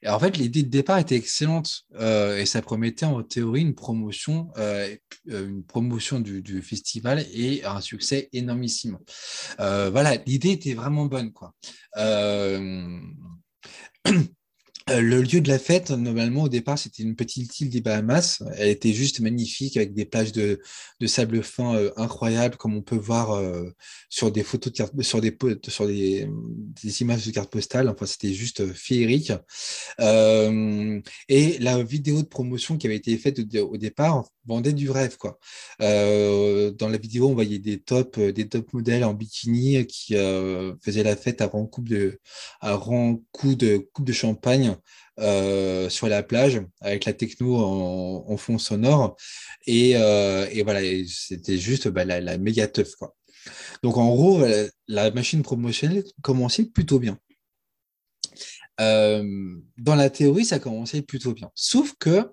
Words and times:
Et 0.03 0.09
en 0.09 0.19
fait, 0.21 0.37
l'idée 0.37 0.63
de 0.63 0.69
départ 0.69 0.99
était 0.99 1.17
excellente 1.17 1.83
euh, 1.99 2.39
et 2.39 2.47
ça 2.47 2.63
promettait 2.63 3.07
en 3.07 3.23
théorie 3.23 3.63
une 3.63 3.75
promotion, 3.75 4.51
euh, 4.57 4.95
une 5.27 5.65
promotion 5.65 6.21
du, 6.21 6.43
du, 6.43 6.63
festival 6.63 7.27
et 7.33 7.65
un 7.65 7.81
succès 7.81 8.29
énormissime. 8.33 8.99
voilà, 9.59 10.17
l'idée 10.27 10.51
était 10.51 10.75
vraiment 10.75 11.07
bonne. 11.07 11.33
Quoi. 11.33 11.53
Euh, 14.91 15.01
le 15.01 15.23
lieu 15.23 15.41
de 15.41 15.49
la 15.49 15.59
fête, 15.59 15.91
normalement, 15.91 16.45
au 16.45 16.49
départ, 16.49 16.79
c'était 16.79 17.03
une 17.03 17.17
petite 17.17 17.61
île 17.61 17.71
des 17.71 17.81
Bahamas. 17.81 18.43
Elle 18.57 18.69
était 18.69 18.93
juste 18.93 19.21
magnifique 19.21 19.77
avec 19.77 19.93
des 19.93 20.05
plages 20.05 20.33
de, 20.33 20.61
sable 21.07 21.43
fin 21.43 21.75
euh, 21.77 21.91
incroyables, 21.97 22.57
comme 22.57 22.77
on 22.77 22.83
peut 22.83 22.97
voir 22.97 23.33
euh, 23.33 23.71
sur 24.09 24.31
des 24.31 24.43
photos 24.43 24.73
de 24.73 25.03
sur 25.03 25.21
des, 25.21 25.37
sur 25.69 25.87
des, 25.87 26.29
images 27.01 27.27
de 27.27 27.31
cartes 27.33 27.51
postales. 27.51 27.89
Enfin, 27.89 28.07
c'était 28.07 28.33
juste 28.33 28.73
féerique. 28.73 29.33
et 30.01 31.59
la 31.61 31.83
vidéo 31.83 32.23
de 32.23 32.29
promotion 32.29 32.77
qui 32.79 32.87
avait 32.87 32.97
été 32.97 33.17
faite 33.19 33.41
au, 33.57 33.77
départ 33.77 34.25
vendait 34.49 34.73
du 34.73 34.91
rêve, 34.91 35.17
quoi. 35.17 35.39
dans 35.79 36.89
la 36.89 36.99
vidéo, 36.99 37.29
on 37.29 37.35
voyait 37.35 37.59
des 37.59 37.79
top, 37.79 38.19
des 38.19 38.49
top 38.49 38.73
modèles 38.73 39.05
en 39.05 39.15
bikini 39.15 39.87
qui 39.87 40.15
faisaient 40.83 41.05
la 41.05 41.17
fête 41.17 41.41
avant 41.41 41.67
coup 41.67 41.83
de, 41.83 42.21
coup 43.33 43.55
de 43.55 43.77
coupe 43.93 44.07
de 44.07 44.13
champagne 44.13 44.77
euh, 45.21 45.89
sur 45.89 46.07
la 46.07 46.23
plage 46.23 46.61
avec 46.81 47.05
la 47.05 47.13
techno 47.13 47.57
en, 47.57 48.37
fond 48.37 48.59
sonore. 48.59 49.17
Et, 49.67 49.97
euh, 49.97 50.47
voilà, 50.63 50.81
c'était 51.09 51.59
juste 51.59 51.89
bah, 51.89 52.05
la, 52.05 52.39
méga 52.39 52.69
teuf. 52.69 52.95
Quoi. 52.95 53.17
Donc 53.83 53.97
en 53.97 54.09
gros, 54.15 54.45
la, 54.87 55.11
machine 55.11 55.43
promotionnelle 55.43 56.05
commençait 56.23 56.67
plutôt 56.67 57.01
bien. 57.01 57.19
Euh, 58.81 59.57
dans 59.77 59.97
la 59.97 60.09
théorie, 60.09 60.45
ça 60.45 60.61
commençait 60.61 61.03
plutôt 61.03 61.33
bien. 61.33 61.51
Sauf 61.55 61.95
que, 61.99 62.31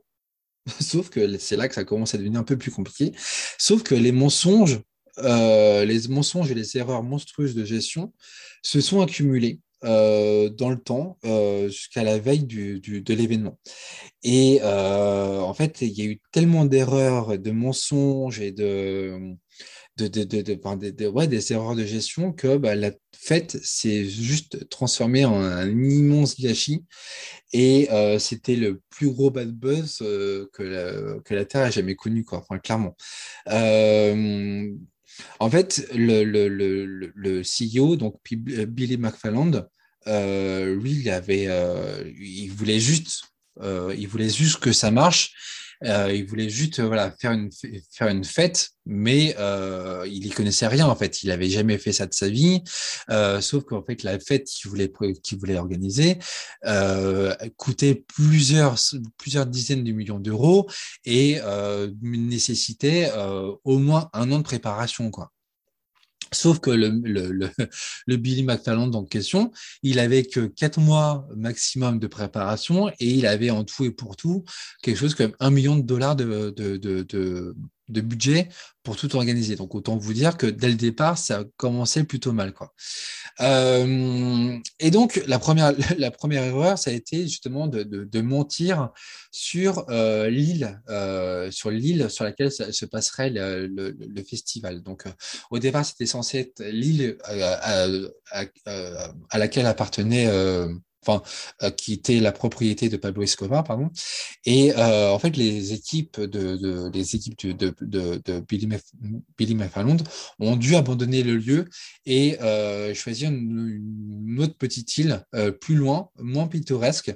sauf 0.80 1.10
que 1.10 1.38
c'est 1.38 1.56
là 1.56 1.68
que 1.68 1.76
ça 1.76 1.84
commence 1.84 2.16
à 2.16 2.18
devenir 2.18 2.40
un 2.40 2.44
peu 2.44 2.58
plus 2.58 2.72
compliqué. 2.72 3.12
Sauf 3.58 3.84
que 3.84 3.96
les 3.96 4.12
mensonges, 4.12 4.80
les 5.18 6.08
mensonges 6.10 6.52
et 6.52 6.56
les 6.56 6.78
erreurs 6.78 7.04
monstrueuses 7.04 7.56
de 7.56 7.64
gestion 7.64 8.14
se 8.62 8.82
sont 8.82 9.02
accumulés 9.02 9.60
euh, 9.86 10.50
dans 10.50 10.70
le 10.70 10.80
temps 10.80 11.20
euh, 11.26 11.68
jusqu'à 11.68 12.04
la 12.04 12.18
veille 12.18 12.46
de 12.46 13.14
l'événement. 13.14 13.60
Et 14.24 14.60
euh, 14.64 15.42
en 15.42 15.54
fait, 15.54 15.82
il 15.82 15.92
y 15.92 16.02
a 16.02 16.06
eu 16.06 16.22
tellement 16.32 16.66
d'erreurs, 16.66 17.38
de 17.38 17.52
mensonges 17.52 18.40
et 18.40 18.52
de, 18.52 19.36
de, 19.98 20.08
de, 20.08 20.24
de, 20.24 21.08
ouais, 21.08 21.28
des 21.28 21.54
erreurs 21.54 21.76
de 21.76 21.86
gestion 21.86 22.34
que 22.34 22.58
bah, 22.58 22.76
la 22.76 22.92
fête 23.16 23.58
s'est 23.64 24.06
juste 24.06 24.68
transformée 24.70 25.26
en 25.26 25.42
un 25.42 25.70
immense 25.70 26.40
gâchis. 26.40 26.84
Et 27.54 27.88
c'était 28.20 28.58
le 28.58 28.82
plus 28.90 29.10
gros 29.10 29.32
bad 29.32 29.52
buzz 29.52 30.00
que, 30.00 30.64
la, 30.64 31.20
que 31.22 31.34
la 31.34 31.46
Terre 31.46 31.62
a 31.62 31.70
jamais 31.72 31.96
connu, 31.96 32.26
quoi, 32.26 32.40
enfin, 32.40 32.60
clairement. 32.60 32.96
En 35.40 35.50
fait, 35.50 35.88
le, 35.94 36.24
le, 36.24 36.48
le, 36.48 37.12
le, 37.16 37.42
CEO, 37.42 37.96
donc 37.96 38.16
Billy 38.30 38.98
McFarland, 38.98 39.68
euh, 40.08 40.76
lui, 40.76 40.92
il 40.92 41.10
avait, 41.10 41.46
euh, 41.48 42.04
il 42.20 42.50
voulait 42.50 42.80
juste, 42.80 43.24
euh, 43.62 43.94
il 43.98 44.08
voulait 44.08 44.30
juste 44.30 44.60
que 44.60 44.72
ça 44.72 44.92
marche. 44.92 45.34
Il 45.84 46.26
voulait 46.26 46.50
juste 46.50 46.80
voilà 46.80 47.12
faire 47.12 47.32
une 47.32 47.50
faire 47.92 48.08
une 48.08 48.24
fête, 48.24 48.70
mais 48.86 49.36
il 50.08 50.26
y 50.26 50.30
connaissait 50.30 50.68
rien 50.68 50.88
en 50.88 50.96
fait. 50.96 51.24
Il 51.24 51.32
avait 51.32 51.50
jamais 51.50 51.78
fait 51.78 51.92
ça 51.92 52.06
de 52.06 52.14
sa 52.14 52.30
vie, 52.30 52.64
sauf 53.42 53.64
qu'en 53.66 53.84
fait 53.84 54.04
la 54.04 54.20
fête 54.20 54.46
qu'il 54.46 54.70
voulait 54.70 54.92
qu'il 55.24 55.38
voulait 55.38 55.58
organiser 55.58 56.18
coûtait 57.58 58.04
plusieurs 58.16 58.76
plusieurs 59.18 59.46
dizaines 59.46 59.84
de 59.84 59.92
millions 59.92 60.20
d'euros 60.20 60.70
et 61.04 61.40
nécessitait 62.02 63.12
au 63.64 63.78
moins 63.78 64.10
un 64.14 64.32
an 64.32 64.38
de 64.40 64.44
préparation 64.44 65.12
quoi. 65.12 65.32
Sauf 66.36 66.60
que 66.60 66.70
le, 68.08 68.16
Billy 68.18 68.44
McFarland 68.44 68.94
en 68.94 69.06
question, 69.06 69.52
il 69.84 70.00
avait 70.00 70.24
que 70.24 70.42
quatre 70.42 70.80
mois 70.80 71.28
maximum 71.36 72.00
de 72.00 72.08
préparation 72.08 72.90
et 73.00 73.10
il 73.12 73.26
avait 73.26 73.50
en 73.50 73.64
tout 73.64 73.86
et 73.86 73.92
pour 73.92 74.16
tout 74.16 74.44
quelque 74.82 74.98
chose 74.98 75.16
comme 75.16 75.34
un 75.40 75.50
million 75.50 75.76
de 75.76 75.84
dollars 75.84 76.16
de 76.16 77.54
budget 77.88 78.50
pour 78.84 78.96
tout 78.96 79.16
organiser. 79.16 79.56
Donc 79.56 79.76
autant 79.76 79.98
vous 79.98 80.14
dire 80.14 80.38
que 80.38 80.48
dès 80.48 80.70
le 80.70 80.76
départ, 80.76 81.18
ça 81.18 81.40
a 81.40 81.44
commencé 81.58 82.04
plutôt 82.04 82.32
mal. 82.32 82.54
Euh, 83.42 84.58
et 84.80 84.92
donc 84.92 85.22
la 85.28 85.40
première, 85.40 85.74
erreur, 86.44 86.78
ça 86.78 86.92
a 86.92 86.94
été 86.94 87.24
justement 87.24 87.68
de, 87.68 87.84
de, 87.84 88.22
mentir 88.22 88.90
sur 89.32 89.86
euh, 89.90 90.30
l'île, 90.30 90.82
euh, 90.90 91.52
sur 91.52 91.72
l'île 91.72 92.10
sur 92.10 92.24
laquelle 92.24 92.52
se 92.52 92.86
passerait 92.86 93.32
le, 93.32 94.24
festival. 94.28 94.82
Donc 94.82 95.04
au 95.52 95.60
départ, 95.60 95.86
c'était 95.86 96.06
censé 96.06 96.40
être 96.40 96.64
l'île 96.64 97.18
à, 97.26 99.38
laquelle 99.38 99.66
appartenait 99.66 100.28
euh, 101.10 101.70
qui 101.72 101.94
était 101.94 102.20
la 102.20 102.32
propriété 102.32 102.90
de 102.90 102.98
Pablo 102.98 103.24
Escobar, 103.24 103.64
pardon. 103.64 103.90
Et 104.46 104.74
euh, 104.74 105.12
en 105.12 105.20
fait, 105.20 105.38
les 105.38 105.74
équipes 105.74 106.20
de, 106.20 106.90
les 106.94 107.16
équipes 107.16 107.46
de, 107.46 107.74
de, 107.82 108.40
Billy, 108.48 108.68
Billy 109.38 109.58
ont 110.40 110.56
dû 110.56 110.76
abandonner 110.76 111.24
le 111.24 111.38
lieu 111.38 111.66
et 112.06 112.40
euh, 112.42 112.94
choisir 112.94 113.30
une, 113.30 114.38
autre 114.40 114.58
petite 114.58 114.98
île 114.98 115.24
plus 115.62 115.76
loin, 115.76 116.10
moins 116.20 116.48
pittoresque, 116.48 117.16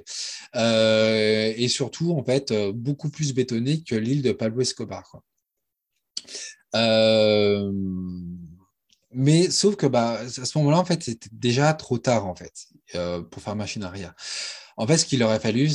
et 0.54 1.68
surtout 1.68 2.12
en 2.12 2.24
fait 2.24 2.52
beaucoup 2.72 3.10
plus 3.10 3.34
bétonnée 3.34 3.82
que 3.82 3.94
l'île 3.94 4.22
de 4.22 4.32
Pablo 4.32 4.62
Escobar. 4.62 5.20
Mais 9.12 9.50
sauf 9.50 9.76
que 9.76 9.86
bah, 9.86 10.20
à 10.20 10.28
ce 10.28 10.58
moment-là, 10.58 10.78
en 10.78 10.84
fait, 10.84 11.02
c'était 11.02 11.28
déjà 11.32 11.74
trop 11.74 11.98
tard, 11.98 12.26
en 12.26 12.34
fait. 12.34 12.68
Euh, 12.94 13.22
pour 13.22 13.42
faire 13.42 13.54
machine 13.54 13.84
arrière. 13.84 14.14
En 14.76 14.86
fait, 14.86 14.98
ce 14.98 15.04
qu'il 15.04 15.22
aurait 15.22 15.38
fallu 15.38 15.68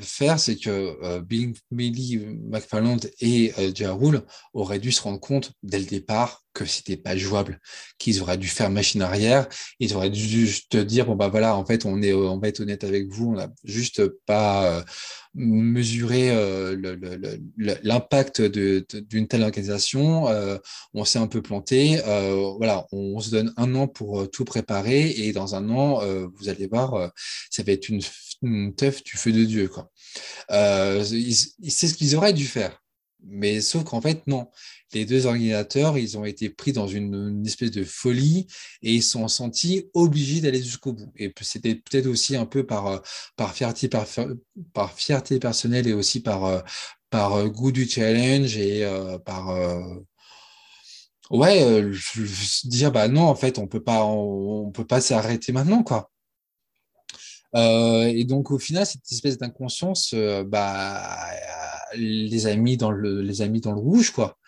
faire, 0.00 0.38
c'est 0.38 0.56
que 0.56 0.98
euh, 1.02 1.20
Billy 1.20 2.18
McFarland 2.44 2.98
et 3.20 3.52
euh, 3.58 4.20
auraient 4.52 4.78
dû 4.78 4.92
se 4.92 5.02
rendre 5.02 5.20
compte 5.20 5.52
dès 5.62 5.78
le 5.78 5.84
départ 5.84 6.41
que 6.52 6.64
c'était 6.64 6.96
pas 6.96 7.16
jouable, 7.16 7.60
qu'ils 7.98 8.22
auraient 8.22 8.38
dû 8.38 8.48
faire 8.48 8.70
machine 8.70 9.02
arrière, 9.02 9.48
ils 9.80 9.94
auraient 9.94 10.10
dû 10.10 10.20
juste 10.20 10.76
dire 10.76 11.06
bon 11.06 11.16
bah 11.16 11.28
voilà, 11.28 11.56
en 11.56 11.64
fait 11.64 11.86
on 11.86 12.02
est 12.02 12.12
on 12.12 12.38
va 12.38 12.48
être 12.48 12.60
honnête 12.60 12.84
avec 12.84 13.08
vous, 13.08 13.30
on 13.30 13.36
n'a 13.36 13.48
juste 13.64 14.06
pas 14.26 14.64
euh, 14.66 14.82
mesuré 15.34 16.30
euh, 16.30 16.76
l'impact 17.82 18.42
d'une 18.42 19.28
telle 19.28 19.42
organisation, 19.42 20.28
euh, 20.28 20.58
on 20.94 21.04
s'est 21.04 21.18
un 21.18 21.26
peu 21.26 21.40
planté, 21.42 22.00
voilà, 22.58 22.86
on, 22.92 23.18
se 23.20 23.30
donne 23.30 23.52
un 23.56 23.74
an 23.74 23.86
pour 23.86 24.30
tout 24.30 24.44
préparer 24.44 25.10
et 25.10 25.32
dans 25.32 25.54
un 25.54 25.70
an 25.70 26.00
vous 26.34 26.48
allez 26.48 26.66
voir, 26.66 27.12
ça 27.50 27.62
va 27.62 27.72
être 27.72 27.88
une, 27.88 28.02
une 28.42 28.74
teuf 28.74 29.02
du 29.04 29.16
feu 29.16 29.32
de 29.32 29.44
Dieu 29.44 29.68
quoi. 29.68 29.90
c'est 30.50 31.86
ce 31.88 31.94
qu'ils 31.94 32.16
auraient 32.16 32.32
dû 32.32 32.46
faire. 32.46 32.81
Mais 33.24 33.60
sauf 33.60 33.84
qu'en 33.84 34.00
fait, 34.00 34.26
non 34.26 34.48
les 34.94 35.04
deux 35.04 35.26
organisateurs, 35.26 35.98
ils 35.98 36.18
ont 36.18 36.24
été 36.24 36.50
pris 36.50 36.72
dans 36.72 36.86
une, 36.86 37.44
espèce 37.46 37.70
de 37.70 37.84
folie 37.84 38.46
et 38.82 38.94
ils 38.94 39.02
sont 39.02 39.28
sentis 39.28 39.88
obligés 39.94 40.40
d'aller 40.40 40.62
jusqu'au 40.62 40.92
bout. 40.92 41.12
Et 41.16 41.32
c'était 41.40 41.74
peut-être 41.74 42.06
aussi 42.06 42.36
un 42.36 42.46
peu 42.46 42.64
par, 42.66 42.86
euh, 42.86 42.98
par, 43.36 43.54
fierté, 43.54 43.88
par, 43.88 44.06
par 44.72 44.92
fierté 44.92 45.38
personnelle 45.38 45.86
et 45.86 45.92
aussi 45.92 46.20
par, 46.20 46.44
euh, 46.44 46.60
par 47.10 47.34
euh, 47.34 47.48
goût 47.48 47.72
du 47.72 47.88
challenge 47.88 48.56
et 48.56 48.86
par 49.24 49.48
ouais, 51.30 51.84
je, 51.92 52.68
dire 52.68 52.92
bah 52.92 53.08
non, 53.08 53.22
en 53.22 53.34
fait, 53.34 53.58
on 53.58 53.66
peut 53.66 53.82
pas, 53.82 54.04
on, 54.04 54.70
peut 54.70 54.86
pas 54.86 55.00
s'arrêter 55.00 55.52
maintenant, 55.52 55.82
quoi. 55.82 56.10
et 57.54 58.24
donc 58.24 58.50
au 58.50 58.58
final, 58.58 58.86
cette 58.86 59.10
espèce 59.10 59.38
d'inconscience, 59.38 60.14
bah, 60.46 61.02
les 61.96 62.46
amis 62.46 62.76
dans 62.76 62.90
le, 62.90 63.22
les 63.22 63.38
dans 63.60 63.72
le 63.72 63.80
rouge, 63.80 64.10
quoi. 64.10 64.38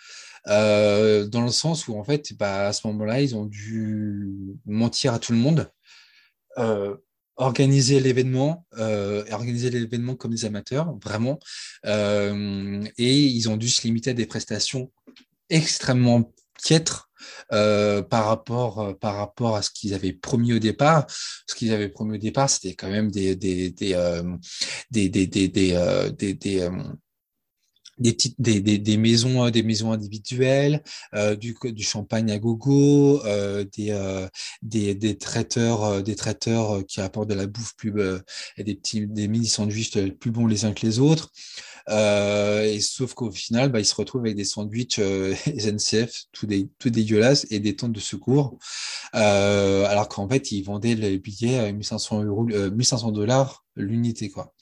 Euh, 0.48 1.26
dans 1.26 1.42
le 1.42 1.50
sens 1.50 1.88
où 1.88 1.98
en 1.98 2.04
fait, 2.04 2.34
bah, 2.34 2.68
à 2.68 2.72
ce 2.72 2.86
moment-là, 2.86 3.20
ils 3.20 3.34
ont 3.34 3.46
dû 3.46 4.28
mentir 4.66 5.14
à 5.14 5.18
tout 5.18 5.32
le 5.32 5.38
monde, 5.38 5.70
euh, 6.58 6.96
organiser 7.36 8.00
l'événement, 8.00 8.66
euh, 8.78 9.24
organiser 9.30 9.70
l'événement 9.70 10.14
comme 10.16 10.32
des 10.32 10.44
amateurs, 10.44 10.94
vraiment, 11.02 11.38
et 11.84 13.22
ils 13.22 13.48
ont 13.48 13.56
dû 13.56 13.68
se 13.68 13.82
limiter 13.82 14.10
à 14.10 14.14
des 14.14 14.26
prestations 14.26 14.90
extrêmement 15.48 16.32
piètres. 16.62 17.10
Par 17.50 18.26
rapport 18.26 18.98
par 18.98 19.16
rapport 19.16 19.56
à 19.56 19.62
ce 19.62 19.70
qu'ils 19.70 19.94
avaient 19.94 20.12
promis 20.12 20.52
au 20.52 20.58
départ 20.58 21.06
ce 21.08 21.54
qu'ils 21.54 21.72
avaient 21.72 21.88
promis 21.88 22.16
au 22.16 22.20
départ 22.20 22.50
c'était 22.50 22.74
quand 22.74 22.90
même 22.90 23.10
des 23.10 23.34
des, 23.34 23.70
des, 23.70 23.94
des 24.90 26.68
des, 27.98 28.12
petites, 28.12 28.40
des, 28.40 28.60
des, 28.60 28.96
maisons, 28.96 29.46
euh, 29.46 29.50
des 29.50 29.62
maisons 29.62 29.92
individuelles, 29.92 30.82
euh, 31.14 31.36
du, 31.36 31.56
du 31.64 31.82
champagne 31.82 32.30
à 32.30 32.38
gogo, 32.38 33.24
euh, 33.24 33.64
des, 33.76 33.94
des, 34.62 34.94
des, 34.94 35.18
traiteurs, 35.18 36.02
des 36.02 36.16
traiteurs 36.16 36.84
qui 36.86 37.00
apportent 37.00 37.28
de 37.28 37.34
la 37.34 37.46
bouffe 37.46 37.74
plus, 37.76 37.92
et 38.56 38.64
des 38.64 38.74
petits, 38.74 39.06
des 39.06 39.28
mini 39.28 39.46
sandwichs 39.46 39.96
plus 40.18 40.30
bons 40.30 40.46
les 40.46 40.64
uns 40.64 40.72
que 40.72 40.86
les 40.86 40.98
autres. 40.98 41.30
et 41.88 42.80
sauf 42.80 43.14
qu'au 43.14 43.30
final, 43.30 43.70
bah, 43.70 43.80
ils 43.80 43.84
se 43.84 43.94
retrouvent 43.94 44.22
avec 44.22 44.36
des 44.36 44.44
sandwichs 44.44 45.00
SNCF 45.58 46.24
tout, 46.32 46.46
des, 46.46 46.68
tout 46.78 46.90
dégueulasses 46.90 47.46
et 47.50 47.60
des 47.60 47.76
tentes 47.76 47.92
de 47.92 48.00
secours, 48.00 48.58
alors 49.12 50.08
qu'en 50.08 50.28
fait, 50.28 50.52
ils 50.52 50.62
vendaient 50.62 50.94
les 50.94 51.18
billets 51.18 51.58
à 51.58 51.72
1500 51.72 52.24
euros, 52.24 52.44
1500 52.44 53.12
dollars 53.12 53.64
l'unité, 53.76 54.30
quoi. 54.30 54.52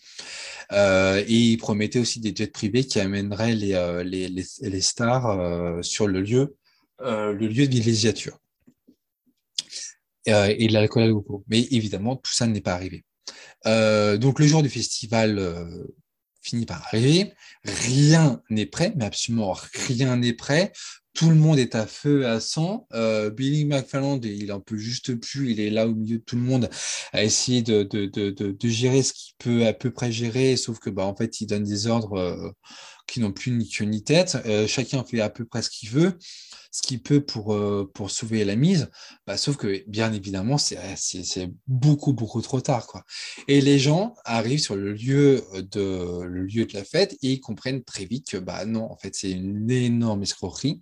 Euh, 0.72 1.22
et 1.26 1.34
il 1.34 1.56
promettait 1.58 1.98
aussi 1.98 2.20
des 2.20 2.34
jets 2.34 2.46
privés 2.46 2.84
qui 2.84 2.98
amèneraient 3.00 3.54
les, 3.54 3.74
euh, 3.74 4.02
les, 4.02 4.28
les, 4.28 4.80
stars 4.80 5.26
euh, 5.26 5.82
sur 5.82 6.06
le 6.06 6.20
lieu, 6.20 6.56
le 7.00 7.46
lieu 7.46 7.66
de 7.66 7.74
villégiature. 7.74 8.38
et 10.26 10.66
de 10.66 10.72
l'alcool 10.72 11.02
à 11.02 11.08
gogo. 11.08 11.44
Mais 11.48 11.60
évidemment, 11.70 12.16
tout 12.16 12.32
ça 12.32 12.46
n'est 12.46 12.60
pas 12.60 12.74
arrivé. 12.74 13.04
donc 13.64 14.38
le 14.38 14.46
jour 14.46 14.62
du 14.62 14.68
festival 14.68 15.86
finit 16.40 16.66
par 16.66 16.82
arriver. 16.86 17.32
Rien 17.64 18.42
n'est 18.50 18.66
prêt, 18.66 18.92
mais 18.96 19.04
absolument 19.04 19.54
rien 19.88 20.16
n'est 20.16 20.32
prêt 20.32 20.72
tout 21.14 21.28
le 21.28 21.36
monde 21.36 21.58
est 21.58 21.74
à 21.74 21.86
feu, 21.86 22.26
à 22.26 22.40
sang. 22.40 22.86
Euh, 22.94 23.30
Billy 23.30 23.64
McFarland, 23.64 24.20
il 24.24 24.52
en 24.52 24.60
peut 24.60 24.78
juste 24.78 25.14
plus. 25.14 25.50
Il 25.50 25.60
est 25.60 25.70
là 25.70 25.86
au 25.86 25.94
milieu 25.94 26.18
de 26.18 26.22
tout 26.22 26.36
le 26.36 26.42
monde 26.42 26.70
à 27.12 27.22
essayer 27.22 27.62
de, 27.62 27.82
de, 27.82 28.06
de, 28.06 28.30
de, 28.30 28.68
gérer 28.68 29.02
ce 29.02 29.12
qu'il 29.12 29.34
peut 29.38 29.66
à 29.66 29.72
peu 29.72 29.90
près 29.90 30.10
gérer, 30.10 30.56
sauf 30.56 30.78
que 30.78 30.90
bah 30.90 31.04
en 31.04 31.14
fait, 31.14 31.40
il 31.40 31.46
donne 31.46 31.64
des 31.64 31.86
ordres 31.86 32.18
euh, 32.18 32.50
qui 33.06 33.20
n'ont 33.20 33.32
plus 33.32 33.52
ni 33.52 33.68
queue 33.68 33.84
ni 33.84 34.02
tête. 34.02 34.38
Euh, 34.46 34.66
chacun 34.66 35.04
fait 35.04 35.20
à 35.20 35.30
peu 35.30 35.44
près 35.44 35.62
ce 35.62 35.70
qu'il 35.70 35.90
veut 35.90 36.18
ce 36.72 36.80
qu'il 36.80 37.02
peut 37.02 37.20
pour, 37.20 37.52
euh, 37.52 37.88
pour 37.92 38.10
sauver 38.10 38.46
la 38.46 38.56
mise, 38.56 38.88
bah, 39.26 39.36
sauf 39.36 39.58
que 39.58 39.84
bien 39.86 40.10
évidemment, 40.10 40.56
c'est 40.56 41.50
beaucoup, 41.66 42.14
beaucoup 42.14 42.40
trop 42.40 42.62
tard. 42.62 42.86
Quoi. 42.86 43.04
Et 43.46 43.60
les 43.60 43.78
gens 43.78 44.14
arrivent 44.24 44.58
sur 44.58 44.74
le 44.74 44.94
lieu 44.94 45.44
de, 45.52 46.22
le 46.22 46.46
lieu 46.46 46.64
de 46.64 46.72
la 46.72 46.82
fête 46.82 47.12
et 47.22 47.32
ils 47.32 47.40
comprennent 47.40 47.84
très 47.84 48.06
vite 48.06 48.30
que 48.30 48.38
bah, 48.38 48.64
non, 48.64 48.90
en 48.90 48.96
fait, 48.96 49.14
c'est 49.14 49.32
une 49.32 49.70
énorme 49.70 50.22
escroquerie, 50.22 50.80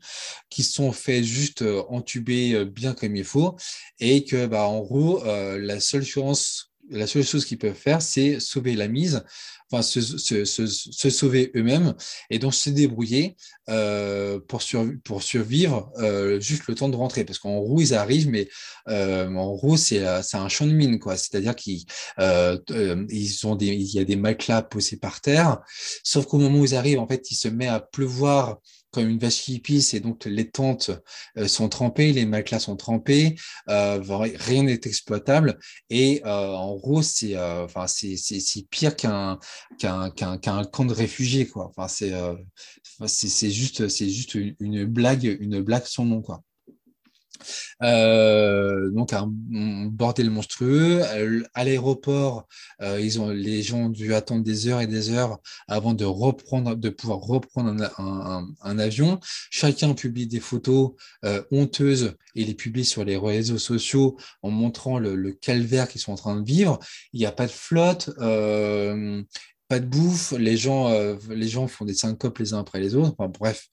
qui 0.48 0.62
sont 0.62 0.92
fait 0.92 1.24
juste 1.24 1.62
euh, 1.62 1.82
entuber 1.88 2.64
bien 2.66 2.94
comme 2.94 3.16
il 3.16 3.24
faut 3.24 3.56
et 3.98 4.24
que, 4.24 4.46
bah, 4.46 4.68
en 4.68 4.80
gros, 4.80 5.24
la 5.24 5.80
seule 5.80 6.04
chance 6.04 6.69
la 6.90 7.06
seule 7.06 7.24
chose 7.24 7.44
qu'ils 7.44 7.58
peuvent 7.58 7.74
faire, 7.74 8.02
c'est 8.02 8.40
sauver 8.40 8.74
la 8.74 8.88
mise, 8.88 9.22
enfin 9.70 9.82
se, 9.82 10.00
sauver 11.10 11.52
eux-mêmes 11.54 11.94
et 12.28 12.38
donc 12.38 12.54
se 12.54 12.70
débrouiller 12.70 13.36
euh, 13.68 14.40
pour, 14.40 14.62
survivre 14.62 15.92
euh, 15.98 16.40
juste 16.40 16.66
le 16.66 16.74
temps 16.74 16.88
de 16.88 16.96
rentrer. 16.96 17.24
Parce 17.24 17.38
qu'en 17.38 17.58
roue, 17.58 17.80
ils 17.80 17.94
arrivent, 17.94 18.28
mais 18.28 18.48
euh, 18.88 19.32
en 19.34 19.52
roue, 19.52 19.76
c'est 19.76 20.04
un 20.04 20.48
champ 20.48 20.66
de 20.66 20.72
mine, 20.72 20.98
quoi. 20.98 21.16
C'est-à-dire 21.16 21.54
qu'ils 21.54 21.84
y 22.18 23.98
a 23.98 24.04
des 24.04 24.16
matelas 24.16 24.62
posés 24.62 24.96
par 24.96 25.20
terre, 25.20 25.60
sauf 26.02 26.26
qu'au 26.26 26.38
moment 26.38 26.60
où 26.60 26.64
ils 26.64 26.74
arrivent, 26.74 26.98
en 26.98 27.06
fait, 27.06 27.30
il 27.30 27.36
se 27.36 27.48
met 27.48 27.68
à 27.68 27.80
pleuvoir 27.80 28.58
comme 28.90 29.08
une 29.08 29.18
vache 29.18 29.42
qui 29.42 29.60
pisse 29.60 29.94
et 29.94 30.00
donc 30.00 30.24
les 30.24 30.50
tentes 30.50 30.90
euh, 31.38 31.46
sont 31.48 31.68
trempées, 31.68 32.12
les 32.12 32.26
matelas 32.26 32.60
sont 32.60 32.76
trempés, 32.76 33.36
euh, 33.68 34.00
rien 34.02 34.64
n'est 34.64 34.80
exploitable 34.84 35.58
et 35.90 36.22
euh, 36.24 36.48
en 36.54 36.76
gros 36.76 37.02
c'est 37.02 37.36
euh, 37.36 37.64
enfin 37.64 37.86
c'est 37.86 38.16
c'est 38.16 38.66
pire 38.70 38.96
qu'un 38.96 39.38
qu'un 39.78 40.10
qu'un 40.10 40.38
qu'un 40.38 40.64
camp 40.64 40.84
de 40.84 40.92
réfugiés 40.94 41.46
quoi. 41.46 41.66
Enfin 41.68 41.88
c'est 41.88 42.12
euh, 42.12 42.34
c'est 43.06 43.50
juste 43.50 43.88
c'est 43.88 44.08
juste 44.08 44.34
une 44.34 44.84
blague 44.84 45.36
une 45.40 45.60
blague 45.60 45.84
sans 45.84 46.04
nom 46.04 46.22
quoi. 46.22 46.42
Euh, 47.82 48.90
donc 48.90 49.12
un, 49.12 49.30
bordel 49.90 50.30
monstrueux. 50.30 51.02
Euh, 51.02 51.42
à 51.54 51.64
l'aéroport, 51.64 52.46
euh, 52.82 53.00
ils 53.00 53.20
ont 53.20 53.30
les 53.30 53.62
gens 53.62 53.78
ont 53.78 53.88
dû 53.88 54.14
attendre 54.14 54.42
des 54.42 54.68
heures 54.68 54.80
et 54.80 54.86
des 54.86 55.10
heures 55.10 55.38
avant 55.68 55.94
de 55.94 56.04
reprendre, 56.04 56.76
de 56.76 56.88
pouvoir 56.88 57.20
reprendre 57.20 57.90
un, 57.98 58.78
avion. 58.78 59.20
Chacun 59.50 59.94
publie 59.94 60.26
des 60.26 60.40
photos 60.40 60.92
honteuses 61.50 62.14
et 62.34 62.44
les 62.44 62.54
publie 62.54 62.84
sur 62.84 63.04
les 63.04 63.16
réseaux 63.16 63.58
sociaux 63.58 64.16
en 64.42 64.50
montrant 64.50 64.98
le 64.98 65.32
calvaire 65.32 65.88
qu'ils 65.88 66.00
sont 66.00 66.12
en 66.12 66.16
train 66.16 66.40
de 66.40 66.44
vivre. 66.44 66.78
Il 67.12 67.20
n'y 67.20 67.26
a 67.26 67.32
pas 67.32 67.46
de 67.46 67.52
flotte 67.52 68.10
pas 69.70 69.78
de 69.78 69.86
bouffe, 69.86 70.32
les 70.32 70.56
gens, 70.56 70.88
euh, 70.88 71.14
les 71.28 71.46
gens 71.46 71.68
font 71.68 71.84
des 71.84 71.94
syncopes 71.94 72.38
les 72.38 72.54
uns 72.54 72.58
après 72.58 72.80
les 72.80 72.96
autres. 72.96 73.14
Bref, 73.28 73.68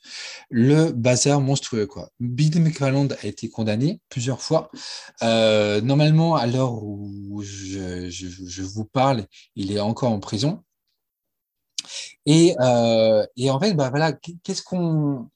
le 0.51 0.91
bazar 0.91 1.41
monstrueux. 1.41 1.87
Quoi. 1.87 2.11
Billy 2.19 2.59
McFarland 2.59 3.07
a 3.23 3.25
été 3.25 3.49
condamné 3.49 3.99
plusieurs 4.07 4.39
fois. 4.39 4.69
Euh, 5.23 5.81
normalement, 5.81 6.35
à 6.35 6.45
l'heure 6.45 6.83
où 6.83 7.41
je, 7.41 8.61
vous 8.61 8.85
parle, 8.85 9.25
il 9.55 9.71
est 9.71 9.79
encore 9.79 10.11
en 10.11 10.19
prison. 10.19 10.63
Et, 12.27 12.55
euh, 12.61 13.25
et 13.35 13.49
en 13.49 13.59
fait, 13.59 13.73
bah, 13.73 13.89
voilà, 13.89 14.13
qu'est-ce 14.43 14.61
qu'on 14.61 15.29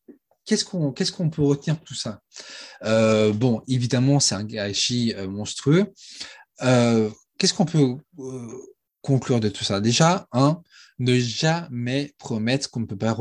qu'est-ce 0.45 0.63
qu'on 0.63 0.91
qu'est-ce 0.91 1.11
qu'on 1.11 1.31
peut 1.31 1.41
retenir 1.41 1.75
de 1.79 1.83
tout 1.83 1.95
ça? 1.95 2.21
Bon, 3.33 3.63
évidemment, 3.67 4.19
c'est 4.19 4.35
un 4.35 4.43
gâchis 4.43 5.15
monstrueux. 5.27 5.91
Qu'est-ce 6.59 7.55
qu'on 7.55 7.65
peut 7.65 7.97
conclure 9.01 9.39
de 9.39 9.49
tout 9.49 9.63
ça 9.63 9.81
Déjà, 9.81 10.27
un, 10.31 10.61
ne 10.99 11.17
jamais 11.19 12.13
promettre 12.17 12.69
qu'on 12.69 12.81
ne 12.81 12.85
peut 12.85 12.97
pas 12.97 13.17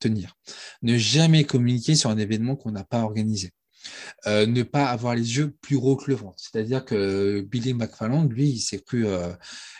tenir. 0.00 0.34
Ne 0.82 0.96
jamais 0.96 1.44
communiquer 1.44 1.94
sur 1.94 2.10
un 2.10 2.18
événement 2.18 2.56
qu'on 2.56 2.72
n'a 2.72 2.84
pas 2.84 3.00
organisé. 3.00 3.52
Euh, 4.26 4.46
ne 4.46 4.62
pas 4.62 4.86
avoir 4.86 5.14
les 5.14 5.36
yeux 5.36 5.50
plus 5.60 5.76
gros 5.76 5.96
que 5.96 6.10
le 6.10 6.16
ventre. 6.16 6.36
C'est-à-dire 6.38 6.84
que 6.84 7.42
Billy 7.42 7.74
McFarland, 7.74 8.26
lui, 8.28 8.48
il 8.48 8.60
s'est 8.60 8.78
cru, 8.78 9.06
euh, 9.06 9.32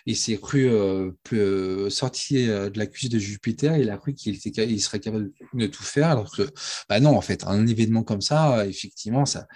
il 0.06 0.16
s'est 0.16 0.36
cru 0.38 0.68
euh, 0.68 1.10
euh 1.32 1.88
sorti 1.90 2.46
de 2.46 2.78
la 2.78 2.86
cuisse 2.86 3.08
de 3.10 3.18
Jupiter. 3.18 3.76
Il 3.78 3.90
a 3.90 3.96
cru 3.96 4.14
qu'il 4.14 4.34
était, 4.34 4.78
serait 4.78 5.00
capable 5.00 5.30
de 5.54 5.66
tout 5.66 5.82
faire, 5.82 6.10
alors 6.10 6.30
que, 6.30 6.42
bah 6.88 7.00
non, 7.00 7.16
en 7.16 7.20
fait, 7.22 7.44
un 7.44 7.66
événement 7.66 8.02
comme 8.02 8.20
ça, 8.20 8.66
effectivement, 8.66 9.24
ça, 9.24 9.46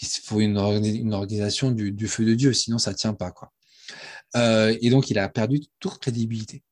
il 0.00 0.08
faut 0.24 0.40
une, 0.40 0.58
une 0.58 1.14
organisation 1.14 1.70
du, 1.70 1.92
du, 1.92 2.08
feu 2.08 2.24
de 2.24 2.34
Dieu, 2.34 2.52
sinon 2.52 2.78
ça 2.78 2.94
tient 2.94 3.14
pas, 3.14 3.30
quoi. 3.30 3.52
Euh, 4.36 4.76
et 4.80 4.90
donc, 4.90 5.10
il 5.10 5.18
a 5.18 5.28
perdu 5.28 5.60
toute 5.80 5.98
crédibilité. 5.98 6.62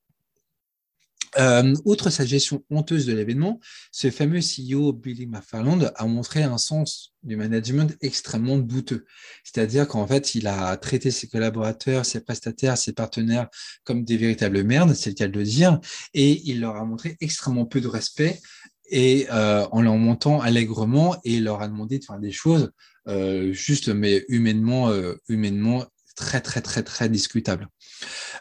Euh, 1.38 1.74
outre 1.86 2.10
sa 2.10 2.26
gestion 2.26 2.62
honteuse 2.68 3.06
de 3.06 3.14
l'événement, 3.14 3.58
ce 3.90 4.10
fameux 4.10 4.40
CEO 4.40 4.92
Billy 4.92 5.26
McFarland 5.26 5.90
a 5.94 6.06
montré 6.06 6.42
un 6.42 6.58
sens 6.58 7.14
du 7.22 7.36
management 7.36 7.96
extrêmement 8.02 8.58
douteux. 8.58 9.06
C'est-à-dire 9.42 9.88
qu'en 9.88 10.06
fait, 10.06 10.34
il 10.34 10.46
a 10.46 10.76
traité 10.76 11.10
ses 11.10 11.28
collaborateurs, 11.28 12.04
ses 12.04 12.20
prestataires, 12.20 12.76
ses 12.76 12.92
partenaires 12.92 13.48
comme 13.84 14.04
des 14.04 14.18
véritables 14.18 14.62
merdes, 14.62 14.92
c'est 14.92 15.10
le 15.10 15.14
cas 15.14 15.28
de 15.28 15.38
le 15.38 15.44
dire, 15.44 15.80
et 16.12 16.42
il 16.44 16.60
leur 16.60 16.76
a 16.76 16.84
montré 16.84 17.16
extrêmement 17.20 17.64
peu 17.64 17.80
de 17.80 17.88
respect 17.88 18.38
et 18.90 19.26
euh, 19.32 19.66
en 19.72 19.80
leur 19.80 19.96
montant 19.96 20.40
allègrement 20.40 21.16
et 21.24 21.40
leur 21.40 21.62
a 21.62 21.68
demandé 21.68 21.98
de 21.98 22.04
faire 22.04 22.18
des 22.18 22.30
choses 22.30 22.72
euh, 23.08 23.52
juste 23.52 23.88
mais 23.88 24.24
humainement, 24.28 24.90
euh, 24.90 25.14
humainement 25.28 25.84
très 26.16 26.40
très 26.40 26.60
très 26.60 26.82
très 26.82 27.08
discutables. 27.08 27.68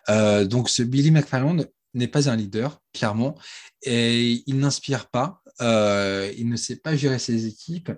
Euh, 0.10 0.46
donc 0.46 0.70
ce 0.70 0.84
Billy 0.84 1.12
McFarland 1.12 1.66
n'est 1.94 2.08
pas 2.08 2.30
un 2.30 2.36
leader, 2.38 2.82
clairement, 2.94 3.38
et 3.84 4.44
il 4.48 4.60
n'inspire 4.60 5.10
pas, 5.10 5.42
euh, 5.60 6.32
il 6.38 6.48
ne 6.48 6.56
sait 6.56 6.78
pas 6.78 6.96
gérer 6.96 7.20
ses 7.20 7.48
équipes, 7.48 7.92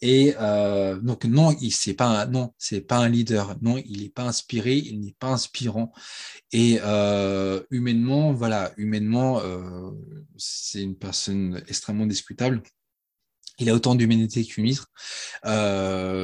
et 0.00 0.34
euh, 0.40 1.00
donc 1.00 1.24
non, 1.24 1.56
il 1.60 1.72
c'est 1.72 1.94
pas 1.94 2.22
un, 2.22 2.26
non, 2.26 2.54
c'est 2.58 2.80
pas 2.80 2.98
un 2.98 3.08
leader, 3.08 3.56
non, 3.60 3.76
il 3.84 4.02
n'est 4.02 4.08
pas 4.08 4.22
inspiré, 4.22 4.76
il 4.76 5.00
n'est 5.00 5.16
pas 5.18 5.28
inspirant, 5.28 5.92
et 6.52 6.78
humainement, 7.70 8.32
voilà, 8.32 8.72
humainement, 8.76 9.42
c'est 10.36 10.82
une 10.82 10.96
personne 10.96 11.62
extrêmement 11.66 12.06
discutable. 12.06 12.62
Il 13.58 13.68
a 13.68 13.74
autant 13.74 13.94
d'humanité 13.94 14.44
qu'une 14.44 14.66
huître, 14.66 14.86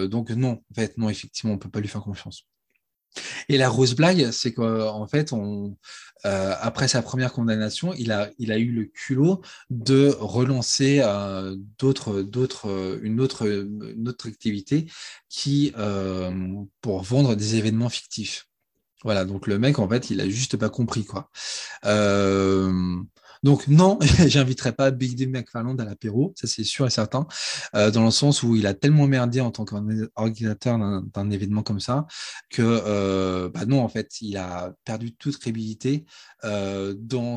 donc 0.08 0.30
non, 0.30 0.62
en 0.70 0.74
fait, 0.74 0.96
non, 0.96 1.10
effectivement, 1.10 1.54
on 1.54 1.58
peut 1.58 1.70
pas 1.70 1.80
lui 1.80 1.88
faire 1.88 2.02
confiance. 2.02 2.46
Et 3.48 3.58
la 3.58 3.68
rose 3.68 3.94
blague, 3.94 4.30
c'est 4.30 4.52
qu'en 4.52 5.06
fait, 5.06 5.32
euh, 6.24 6.54
après 6.60 6.88
sa 6.88 7.02
première 7.02 7.32
condamnation, 7.32 7.92
il 7.94 8.10
a, 8.12 8.30
eu 8.38 8.72
le 8.72 8.84
culot 8.84 9.42
de 9.70 10.14
relancer 10.18 11.00
euh, 11.02 11.54
d'autres, 11.78 12.22
d'autres, 12.22 12.98
une, 13.02 13.20
autre, 13.20 13.46
activité 14.26 14.86
qui, 15.28 15.72
euh, 15.78 16.30
pour 16.80 17.02
vendre 17.02 17.34
des 17.36 17.56
événements 17.56 17.90
fictifs. 17.90 18.48
Voilà, 19.04 19.24
donc 19.24 19.46
le 19.46 19.58
mec, 19.58 19.78
en 19.78 19.88
fait, 19.88 20.10
il 20.10 20.20
a 20.20 20.28
juste 20.28 20.56
pas 20.56 20.70
compris, 20.70 21.04
quoi. 21.04 21.30
Donc 23.42 23.68
non, 23.68 23.98
j'inviterai 24.26 24.72
pas 24.72 24.90
Big 24.90 25.28
McFarland 25.28 25.76
à 25.78 25.84
l'apéro, 25.84 26.32
ça 26.36 26.46
c'est 26.46 26.64
sûr 26.64 26.86
et 26.86 26.90
certain, 26.90 27.26
euh, 27.74 27.90
dans 27.90 28.04
le 28.04 28.10
sens 28.10 28.42
où 28.42 28.56
il 28.56 28.66
a 28.66 28.74
tellement 28.74 29.06
merdé 29.06 29.40
en 29.40 29.50
tant 29.50 29.64
qu'organisateur 29.64 30.78
d'un 30.78 31.30
événement 31.30 31.62
comme 31.62 31.80
ça 31.80 32.06
que 32.50 32.62
euh, 32.62 33.48
bah 33.48 33.66
non, 33.66 33.80
en 33.82 33.88
fait, 33.88 34.20
il 34.20 34.36
a 34.36 34.74
perdu 34.84 35.14
toute 35.14 35.38
crédibilité 35.38 36.04
euh, 36.44 36.94
dans 36.98 37.36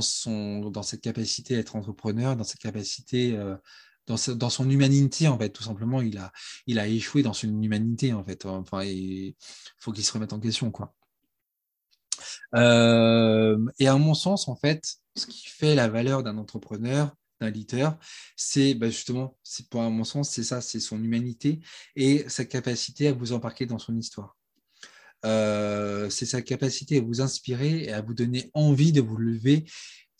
dans 0.71 0.83
cette 0.83 1.01
capacité 1.01 1.55
à 1.55 1.59
être 1.59 1.75
entrepreneur, 1.75 2.35
dans 2.35 2.43
cette 2.43 2.59
capacité 2.59 3.35
euh, 3.35 3.55
dans, 4.07 4.15
dans, 4.35 4.49
son 4.49 4.69
humanité, 4.69 5.27
en 5.27 5.37
fait, 5.37 5.49
tout 5.49 5.63
simplement, 5.63 6.01
il 6.01 6.17
a, 6.17 6.31
il 6.65 6.79
a 6.79 6.87
échoué 6.87 7.21
dans 7.21 7.33
son 7.33 7.47
humanité, 7.61 8.11
en 8.13 8.23
fait. 8.23 8.45
Enfin, 8.45 8.83
il 8.83 9.35
faut 9.77 9.91
qu'il 9.91 10.03
se 10.03 10.11
remette 10.11 10.33
en 10.33 10.39
question, 10.39 10.71
quoi. 10.71 10.95
Euh, 12.55 13.57
et 13.79 13.87
à 13.87 13.95
mon 13.97 14.13
sens, 14.13 14.47
en 14.47 14.55
fait, 14.55 14.95
ce 15.15 15.25
qui 15.25 15.47
fait 15.47 15.75
la 15.75 15.87
valeur 15.87 16.23
d'un 16.23 16.37
entrepreneur, 16.37 17.13
d'un 17.41 17.49
leader, 17.49 17.97
c'est 18.35 18.73
bah 18.73 18.89
justement, 18.89 19.37
c'est 19.43 19.69
pour 19.69 19.81
à 19.81 19.89
mon 19.89 20.03
sens, 20.03 20.29
c'est 20.29 20.43
ça, 20.43 20.61
c'est 20.61 20.79
son 20.79 21.01
humanité 21.01 21.59
et 21.95 22.27
sa 22.27 22.45
capacité 22.45 23.07
à 23.07 23.13
vous 23.13 23.31
embarquer 23.33 23.65
dans 23.65 23.79
son 23.79 23.97
histoire. 23.97 24.35
Euh, 25.25 26.09
c'est 26.09 26.25
sa 26.25 26.41
capacité 26.41 26.97
à 26.97 27.01
vous 27.01 27.21
inspirer 27.21 27.83
et 27.83 27.93
à 27.93 28.01
vous 28.01 28.13
donner 28.13 28.49
envie 28.53 28.91
de 28.91 29.01
vous 29.01 29.17
lever 29.17 29.65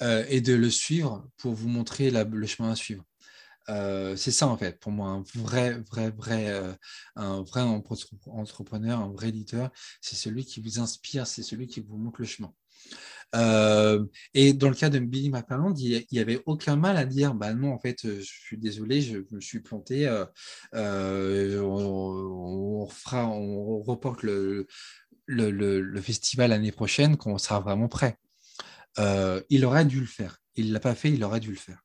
euh, 0.01 0.25
et 0.29 0.41
de 0.41 0.53
le 0.53 0.70
suivre 0.70 1.27
pour 1.38 1.53
vous 1.53 1.70
montrer 1.70 2.12
le 2.12 2.48
chemin 2.48 2.72
à 2.72 2.75
suivre. 2.75 3.03
Euh, 3.70 4.16
c'est 4.16 4.32
ça 4.32 4.48
en 4.48 4.58
fait 4.58 4.80
pour 4.80 4.92
moi 4.92 5.10
un 5.10 5.24
vrai 5.36 5.74
vrai 5.92 6.10
vrai 6.10 6.50
euh, 6.50 6.74
un 7.16 7.44
vrai 7.44 7.62
entrepreneur 7.62 9.00
un 9.00 9.12
vrai 9.12 9.30
leader 9.30 9.70
c'est 10.02 10.16
celui 10.16 10.44
qui 10.44 10.60
vous 10.60 10.80
inspire 10.80 11.28
c'est 11.28 11.44
celui 11.44 11.68
qui 11.68 11.80
vous 11.82 11.98
montre 11.98 12.20
le 12.20 12.26
chemin 12.26 12.52
euh, 13.36 14.04
et 14.34 14.54
dans 14.54 14.70
le 14.70 14.76
cas 14.76 14.90
de 14.90 14.98
Billy 14.98 15.30
McFarland, 15.30 15.76
il 15.78 16.04
n'y 16.12 16.20
avait 16.20 16.42
aucun 16.48 16.76
mal 16.78 16.98
à 16.98 17.06
dire 17.06 17.36
bah 17.36 17.54
non, 17.54 17.74
en 17.74 17.80
fait, 17.80 18.00
je 18.04 18.22
suis 18.22 18.58
désolé, 18.58 19.02
je 19.02 19.20
me 19.32 19.40
suis 19.40 19.60
planté. 19.60 20.10
On, 20.74 21.58
on, 21.62 22.90
on 23.14 23.80
reporte 23.84 24.24
le, 24.24 24.66
le, 25.28 26.02
festival 26.02 26.50
l'année 26.50 26.72
prochaine 26.72 27.18
quand 27.18 27.32
on 27.32 27.38
sera 27.38 27.60
vraiment 27.60 27.88
prêt. 27.88 28.18
Il 28.98 29.64
aurait 29.66 29.86
dû 29.86 30.00
le 30.00 30.08
faire. 30.08 30.40
Il 30.56 30.70
ne 30.70 30.74
l'a 30.74 30.80
pas 30.80 30.96
fait, 30.96 31.12
il 31.12 31.24
aurait 31.24 31.40
dû 31.40 31.52
le 31.52 31.58
faire. 31.58 31.84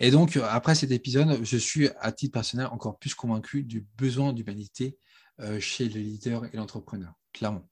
Et 0.00 0.10
donc, 0.10 0.36
après 0.36 0.74
cet 0.74 0.90
épisode, 0.90 1.42
je 1.42 1.56
suis 1.56 1.88
à 2.00 2.12
titre 2.12 2.32
personnel 2.32 2.66
encore 2.66 2.98
plus 2.98 3.14
convaincu 3.14 3.62
du 3.62 3.86
besoin 3.96 4.32
d'humanité 4.32 4.98
euh, 5.40 5.60
chez 5.60 5.88
le 5.88 6.00
leader 6.00 6.44
et 6.46 6.56
l'entrepreneur, 6.56 7.14
clairement. 7.32 7.68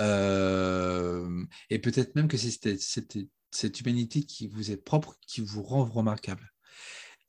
Euh, 0.00 1.44
et 1.70 1.78
peut-être 1.78 2.14
même 2.16 2.28
que 2.28 2.36
c'est 2.36 2.78
cette 2.80 3.80
humanité 3.80 4.24
qui 4.24 4.48
vous 4.48 4.70
est 4.70 4.76
propre 4.76 5.16
qui 5.26 5.40
vous 5.40 5.62
rend 5.62 5.84
remarquable. 5.84 6.50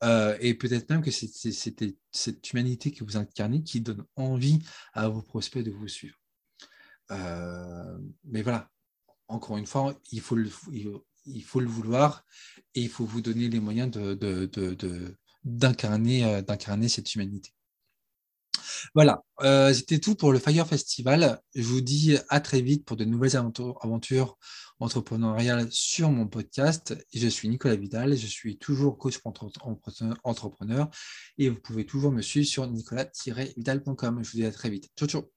Euh, 0.04 0.36
et 0.40 0.54
peut-être 0.54 0.90
même 0.90 1.02
que 1.02 1.10
c'est 1.10 1.30
cette 1.32 2.52
humanité 2.52 2.92
que 2.92 3.04
vous 3.04 3.16
incarnez 3.16 3.62
qui 3.62 3.80
donne 3.80 4.04
envie 4.16 4.58
à 4.92 5.08
vos 5.08 5.22
prospects 5.22 5.64
de 5.64 5.70
vous 5.70 5.88
suivre. 5.88 6.16
Euh, 7.10 7.98
mais 8.24 8.42
voilà, 8.42 8.70
encore 9.28 9.56
une 9.56 9.66
fois, 9.66 9.98
il 10.12 10.20
faut, 10.20 10.36
le, 10.36 10.50
il 11.26 11.42
faut 11.42 11.60
le 11.60 11.68
vouloir 11.68 12.24
et 12.74 12.82
il 12.82 12.88
faut 12.88 13.04
vous 13.04 13.20
donner 13.20 13.48
les 13.48 13.60
moyens 13.60 13.90
d'incarner 15.44 16.20
de, 16.20 16.82
de, 16.82 16.88
cette 16.88 17.14
humanité. 17.14 17.50
Voilà, 18.94 19.22
euh, 19.42 19.72
c'était 19.72 19.98
tout 19.98 20.14
pour 20.14 20.32
le 20.32 20.38
Fire 20.38 20.66
Festival. 20.66 21.40
Je 21.54 21.62
vous 21.62 21.80
dis 21.80 22.16
à 22.28 22.40
très 22.40 22.60
vite 22.60 22.84
pour 22.84 22.96
de 22.96 23.04
nouvelles 23.04 23.36
aventures 23.36 24.38
entrepreneuriales 24.78 25.68
sur 25.70 26.10
mon 26.10 26.26
podcast. 26.26 26.96
Je 27.14 27.28
suis 27.28 27.48
Nicolas 27.48 27.76
Vidal, 27.76 28.16
je 28.16 28.26
suis 28.26 28.58
toujours 28.58 28.98
coach 28.98 29.20
entrepreneur 30.24 30.90
et 31.38 31.48
vous 31.48 31.60
pouvez 31.60 31.86
toujours 31.86 32.12
me 32.12 32.22
suivre 32.22 32.46
sur 32.46 32.66
nicolas-vidal.com. 32.66 34.22
Je 34.22 34.30
vous 34.30 34.38
dis 34.38 34.44
à 34.44 34.52
très 34.52 34.70
vite. 34.70 34.90
Ciao, 34.96 35.08
ciao 35.08 35.35